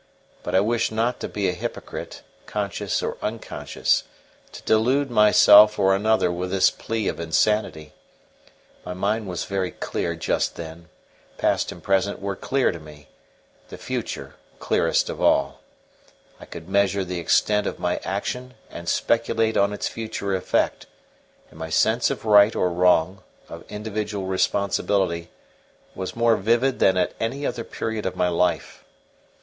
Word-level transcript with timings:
But 0.41 0.55
I 0.55 0.61
wish 0.61 0.89
not 0.91 1.19
to 1.19 1.27
be 1.27 1.47
a 1.47 1.51
hypocrite, 1.53 2.23
conscious 2.47 3.03
or 3.03 3.17
unconscious, 3.21 4.03
to 4.51 4.63
delude 4.63 5.11
myself 5.11 5.77
or 5.77 5.93
another 5.95 6.31
with 6.31 6.49
this 6.49 6.71
plea 6.71 7.07
of 7.07 7.19
insanity. 7.19 7.93
My 8.83 8.95
mind 8.95 9.27
was 9.27 9.43
very 9.45 9.69
clear 9.69 10.15
just 10.15 10.55
then; 10.55 10.89
past 11.37 11.71
and 11.71 11.83
present 11.83 12.19
were 12.19 12.35
clear 12.35 12.71
to 12.71 12.79
me; 12.79 13.09
the 13.69 13.77
future 13.77 14.33
clearest 14.57 15.07
of 15.07 15.21
all: 15.21 15.61
I 16.39 16.45
could 16.47 16.67
measure 16.67 17.03
the 17.03 17.19
extent 17.19 17.67
of 17.67 17.77
my 17.77 17.97
action 17.97 18.55
and 18.71 18.89
speculate 18.89 19.55
on 19.55 19.71
its 19.71 19.87
future 19.87 20.33
effect, 20.33 20.87
and 21.51 21.59
my 21.59 21.69
sense 21.69 22.09
of 22.09 22.25
right 22.25 22.55
or 22.55 22.71
wrong 22.71 23.21
of 23.47 23.63
individual 23.69 24.25
responsibility 24.25 25.29
was 25.93 26.15
more 26.15 26.37
vivid 26.37 26.79
than 26.79 26.97
at 26.97 27.13
any 27.19 27.45
other 27.45 27.63
period 27.63 28.07
of 28.07 28.15
my 28.15 28.29
life. 28.29 28.83